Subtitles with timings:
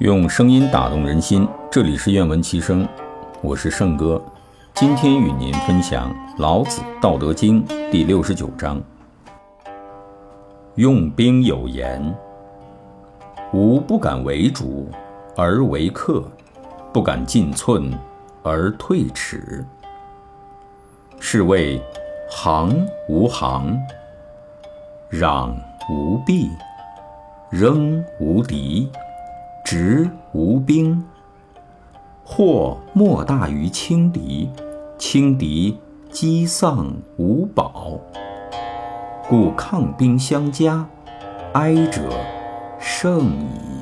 [0.00, 2.86] 用声音打动人心，这里是愿闻其声，
[3.40, 4.22] 我是圣哥。
[4.74, 8.78] 今天与您分享《老子·道德经》第六十九章：
[10.74, 12.14] 用兵有言，
[13.54, 14.86] 吾不敢为主
[15.34, 16.22] 而为客，
[16.92, 17.90] 不敢进寸
[18.42, 19.64] 而退尺。
[21.18, 21.82] 是谓
[22.28, 23.74] 行无行，
[25.10, 25.54] 攘
[25.90, 26.50] 无弊，
[27.48, 28.90] 扔无敌。
[29.66, 31.02] 执无兵，
[32.24, 34.48] 祸莫大于轻敌，
[34.96, 35.76] 轻敌
[36.08, 37.98] 积丧无宝。
[39.28, 40.86] 故抗兵相加，
[41.52, 42.00] 哀者
[42.78, 43.75] 胜矣。